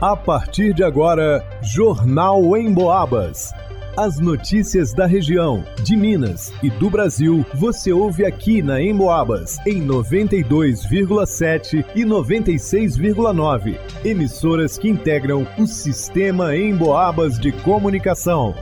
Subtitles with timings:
[0.00, 3.52] A partir de agora, Jornal em Boabas.
[3.98, 9.86] As notícias da região, de Minas e do Brasil, você ouve aqui na Emboabas, em
[9.86, 13.78] 92,7 e 96,9.
[14.02, 18.54] Emissoras que integram o sistema Emboabas de comunicação.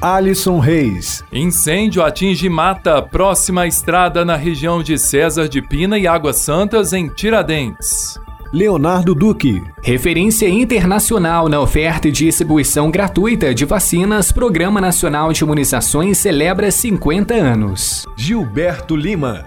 [0.00, 1.22] Alisson Reis.
[1.32, 6.92] Incêndio atinge mata próxima à estrada na região de César de Pina e Águas Santas,
[6.92, 8.20] em Tiradentes.
[8.52, 9.62] Leonardo Duque.
[9.82, 17.32] Referência internacional na oferta e distribuição gratuita de vacinas, Programa Nacional de Imunizações celebra 50
[17.32, 18.06] anos.
[18.14, 19.46] Gilberto Lima.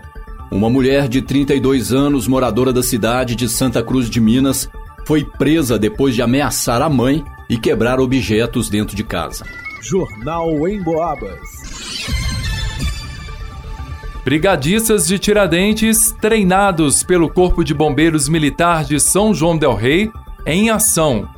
[0.49, 4.67] Uma mulher de 32 anos, moradora da cidade de Santa Cruz de Minas,
[5.05, 9.45] foi presa depois de ameaçar a mãe e quebrar objetos dentro de casa.
[9.83, 11.74] Jornal em Boabas.
[14.25, 20.11] Brigadistas de Tiradentes, treinados pelo Corpo de Bombeiros Militar de São João del Rei,
[20.47, 21.29] em ação.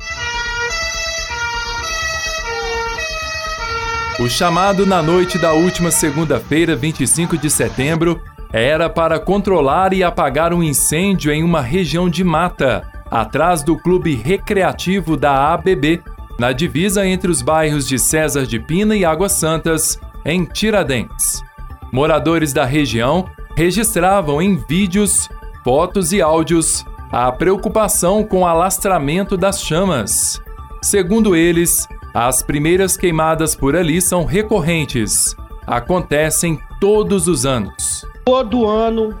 [4.18, 10.54] O chamado na noite da última segunda-feira, 25 de setembro, era para controlar e apagar
[10.54, 16.00] um incêndio em uma região de mata, atrás do Clube Recreativo da ABB,
[16.38, 21.46] na divisa entre os bairros de César de Pina e Águas Santas, em Tiradentes.
[21.92, 23.24] Moradores da região
[23.56, 25.28] registravam em vídeos,
[25.64, 30.42] fotos e áudios a preocupação com o alastramento das chamas.
[30.82, 35.34] Segundo eles, as primeiras queimadas por ali são recorrentes.
[35.66, 38.06] Acontecem todos os anos.
[38.24, 39.18] Todo ano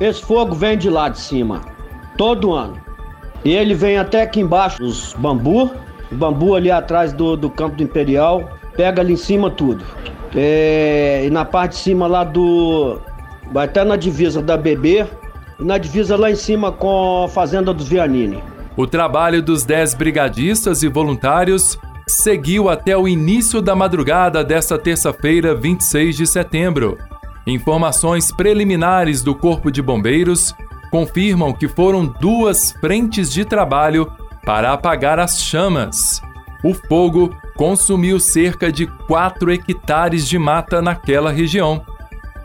[0.00, 1.62] esse fogo vem de lá de cima.
[2.16, 2.76] Todo ano.
[3.44, 5.70] E ele vem até aqui embaixo dos bambu,
[6.10, 9.84] o bambu ali atrás do, do campo do Imperial, pega ali em cima tudo.
[10.34, 12.98] É, e na parte de cima lá do.
[13.52, 15.06] Vai até na divisa da BB
[15.58, 18.42] e na divisa lá em cima com a fazenda dos Vianini.
[18.76, 25.54] O trabalho dos 10 brigadistas e voluntários seguiu até o início da madrugada desta terça-feira,
[25.54, 26.98] 26 de setembro.
[27.46, 30.54] Informações preliminares do Corpo de Bombeiros
[30.90, 34.10] confirmam que foram duas frentes de trabalho
[34.44, 36.22] para apagar as chamas.
[36.62, 41.84] O fogo consumiu cerca de 4 hectares de mata naquela região.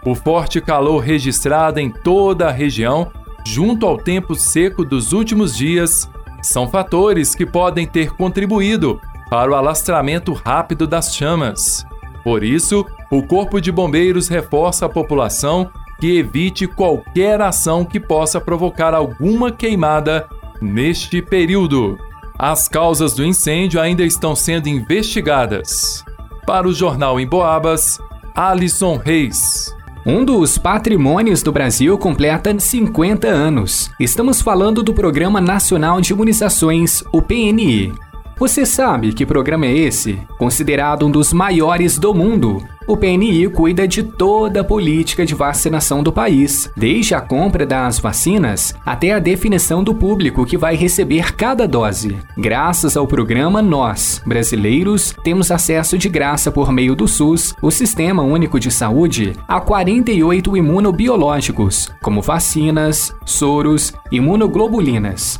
[0.05, 3.11] O forte calor registrado em toda a região,
[3.45, 6.09] junto ao tempo seco dos últimos dias,
[6.41, 11.85] são fatores que podem ter contribuído para o alastramento rápido das chamas.
[12.23, 15.69] Por isso, o Corpo de Bombeiros reforça a população
[15.99, 20.27] que evite qualquer ação que possa provocar alguma queimada
[20.59, 21.97] neste período.
[22.43, 26.03] As causas do incêndio ainda estão sendo investigadas.
[26.43, 27.99] Para o Jornal em Boabas,
[28.33, 29.71] Alisson Reis.
[30.07, 33.91] Um dos patrimônios do Brasil completa 50 anos.
[33.99, 37.93] Estamos falando do Programa Nacional de Imunizações, o PNI.
[38.41, 40.17] Você sabe que programa é esse?
[40.39, 42.65] Considerado um dos maiores do mundo.
[42.87, 47.99] O PNI cuida de toda a política de vacinação do país, desde a compra das
[47.99, 52.17] vacinas até a definição do público que vai receber cada dose.
[52.35, 58.23] Graças ao programa, nós, brasileiros, temos acesso de graça por meio do SUS, o Sistema
[58.23, 65.39] Único de Saúde, a 48 imunobiológicos, como vacinas, soros, imunoglobulinas.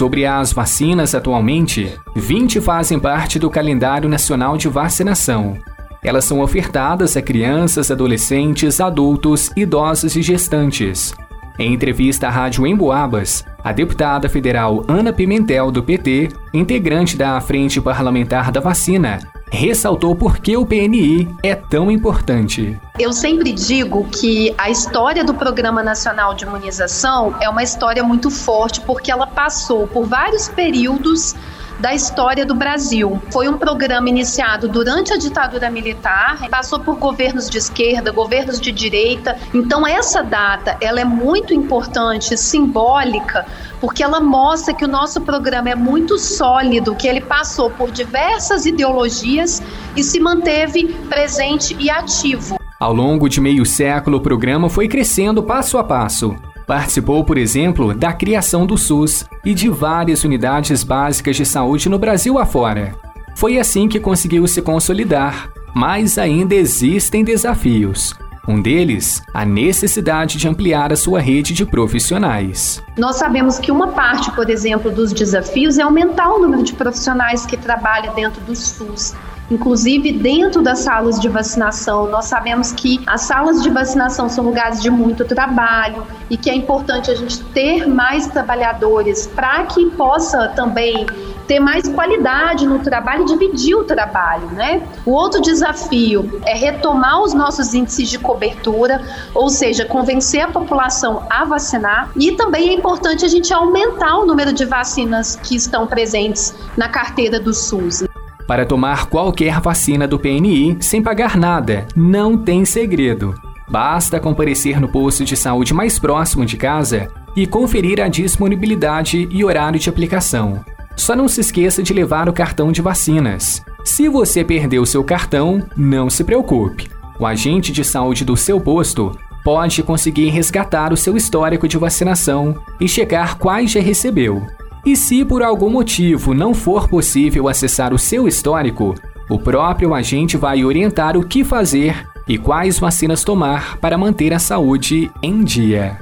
[0.00, 5.58] Sobre as vacinas atualmente, 20 fazem parte do calendário nacional de vacinação.
[6.02, 11.14] Elas são ofertadas a crianças, adolescentes, adultos, idosos e gestantes.
[11.58, 17.78] Em entrevista à Rádio Emboabas, a deputada federal Ana Pimentel, do PT, integrante da Frente
[17.78, 19.18] Parlamentar da Vacina,
[19.50, 22.78] ressaltou por que o PNI é tão importante.
[22.98, 28.30] Eu sempre digo que a história do Programa Nacional de Imunização é uma história muito
[28.30, 31.34] forte porque ela passou por vários períodos
[31.80, 33.20] da história do Brasil.
[33.32, 38.70] Foi um programa iniciado durante a ditadura militar, passou por governos de esquerda, governos de
[38.70, 39.36] direita.
[39.54, 43.46] Então essa data, ela é muito importante, simbólica,
[43.80, 48.66] porque ela mostra que o nosso programa é muito sólido, que ele passou por diversas
[48.66, 49.62] ideologias
[49.96, 52.56] e se manteve presente e ativo.
[52.78, 56.34] Ao longo de meio século, o programa foi crescendo passo a passo.
[56.70, 61.98] Participou, por exemplo, da criação do SUS e de várias unidades básicas de saúde no
[61.98, 62.94] Brasil afora.
[63.34, 68.14] Foi assim que conseguiu se consolidar, mas ainda existem desafios.
[68.46, 72.80] Um deles, a necessidade de ampliar a sua rede de profissionais.
[72.96, 77.44] Nós sabemos que uma parte, por exemplo, dos desafios é aumentar o número de profissionais
[77.44, 79.12] que trabalham dentro do SUS.
[79.50, 82.08] Inclusive dentro das salas de vacinação.
[82.08, 86.54] Nós sabemos que as salas de vacinação são lugares de muito trabalho e que é
[86.54, 91.06] importante a gente ter mais trabalhadores para que possa também
[91.50, 94.86] ter mais qualidade no trabalho e dividir o trabalho, né?
[95.04, 99.02] O outro desafio é retomar os nossos índices de cobertura,
[99.34, 104.26] ou seja, convencer a população a vacinar e também é importante a gente aumentar o
[104.26, 108.04] número de vacinas que estão presentes na carteira do SUS.
[108.50, 113.32] Para tomar qualquer vacina do PNI sem pagar nada, não tem segredo.
[113.68, 119.44] Basta comparecer no posto de saúde mais próximo de casa e conferir a disponibilidade e
[119.44, 120.64] horário de aplicação.
[120.96, 123.64] Só não se esqueça de levar o cartão de vacinas.
[123.84, 126.90] Se você perdeu seu cartão, não se preocupe.
[127.20, 132.60] O agente de saúde do seu posto pode conseguir resgatar o seu histórico de vacinação
[132.80, 134.44] e checar quais já recebeu.
[134.84, 138.94] E se por algum motivo não for possível acessar o seu histórico,
[139.28, 144.38] o próprio agente vai orientar o que fazer e quais vacinas tomar para manter a
[144.38, 145.98] saúde em dia.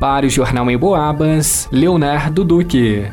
[0.00, 3.04] Para o Jornal em Boabas, Leonardo Duque.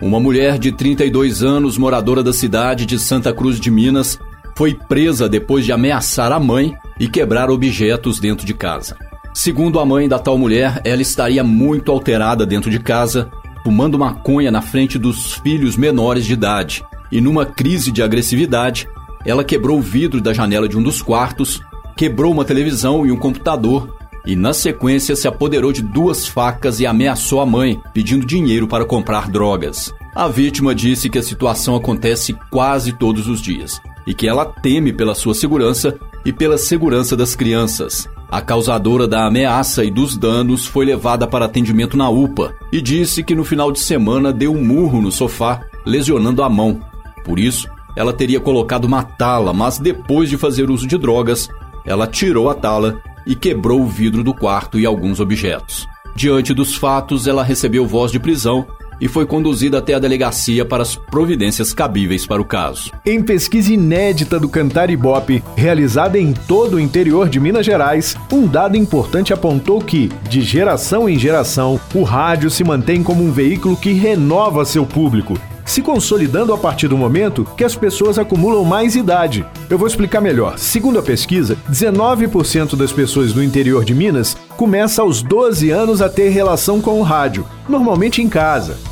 [0.00, 4.18] Uma mulher de 32 anos, moradora da cidade de Santa Cruz de Minas,
[4.56, 8.96] foi presa depois de ameaçar a mãe e quebrar objetos dentro de casa.
[9.34, 13.30] Segundo a mãe da tal mulher, ela estaria muito alterada dentro de casa,
[13.62, 16.84] fumando maconha na frente dos filhos menores de idade.
[17.10, 18.88] E numa crise de agressividade,
[19.24, 21.60] ela quebrou o vidro da janela de um dos quartos,
[21.96, 26.86] quebrou uma televisão e um computador e, na sequência, se apoderou de duas facas e
[26.86, 29.92] ameaçou a mãe, pedindo dinheiro para comprar drogas.
[30.14, 34.92] A vítima disse que a situação acontece quase todos os dias e que ela teme
[34.92, 38.08] pela sua segurança e pela segurança das crianças.
[38.32, 43.22] A causadora da ameaça e dos danos foi levada para atendimento na UPA e disse
[43.22, 46.80] que no final de semana deu um murro no sofá, lesionando a mão.
[47.26, 51.46] Por isso, ela teria colocado uma tala, mas depois de fazer uso de drogas,
[51.84, 55.86] ela tirou a tala e quebrou o vidro do quarto e alguns objetos.
[56.16, 58.66] Diante dos fatos, ela recebeu voz de prisão
[59.02, 62.92] e foi conduzida até a delegacia para as providências cabíveis para o caso.
[63.04, 68.46] Em pesquisa inédita do Cantar Ibope, realizada em todo o interior de Minas Gerais, um
[68.46, 73.76] dado importante apontou que, de geração em geração, o rádio se mantém como um veículo
[73.76, 78.94] que renova seu público, se consolidando a partir do momento que as pessoas acumulam mais
[78.94, 79.44] idade.
[79.68, 80.58] Eu vou explicar melhor.
[80.58, 86.08] Segundo a pesquisa, 19% das pessoas do interior de Minas começa aos 12 anos a
[86.08, 88.91] ter relação com o rádio, normalmente em casa.